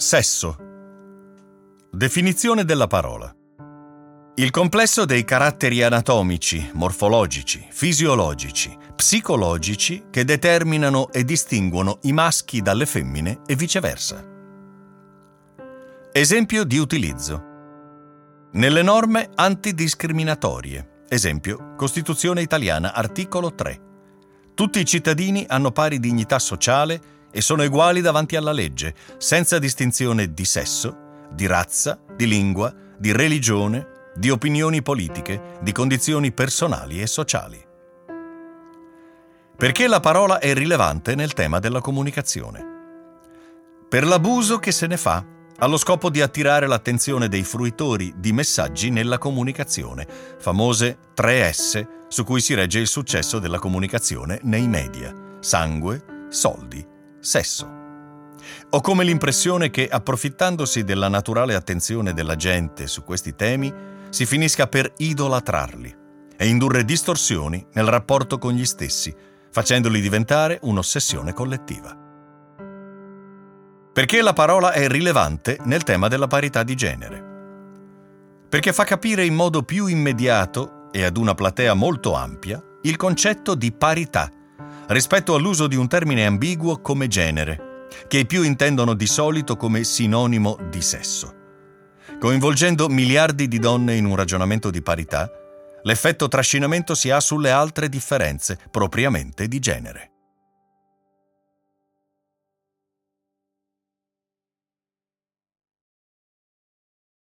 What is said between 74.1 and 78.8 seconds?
la parola è rilevante nel tema della parità di genere? Perché